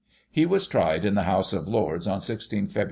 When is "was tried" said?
0.47-1.05